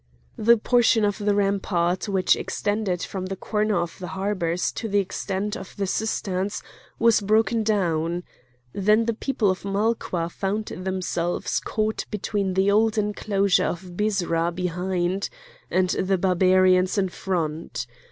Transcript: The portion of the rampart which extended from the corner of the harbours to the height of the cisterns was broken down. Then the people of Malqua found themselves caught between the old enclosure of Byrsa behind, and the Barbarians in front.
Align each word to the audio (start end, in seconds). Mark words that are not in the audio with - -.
The 0.39 0.57
portion 0.57 1.05
of 1.05 1.19
the 1.19 1.35
rampart 1.35 2.09
which 2.09 2.35
extended 2.35 3.03
from 3.03 3.27
the 3.27 3.35
corner 3.35 3.77
of 3.79 3.99
the 3.99 4.07
harbours 4.07 4.71
to 4.71 4.89
the 4.89 4.97
height 5.27 5.55
of 5.55 5.75
the 5.77 5.85
cisterns 5.85 6.63
was 6.97 7.21
broken 7.21 7.61
down. 7.61 8.23
Then 8.73 9.05
the 9.05 9.13
people 9.13 9.51
of 9.51 9.61
Malqua 9.63 10.31
found 10.31 10.65
themselves 10.75 11.59
caught 11.59 12.05
between 12.09 12.55
the 12.55 12.71
old 12.71 12.97
enclosure 12.97 13.65
of 13.65 13.95
Byrsa 13.95 14.55
behind, 14.55 15.29
and 15.69 15.91
the 15.91 16.17
Barbarians 16.17 16.97
in 16.97 17.09
front. 17.09 17.85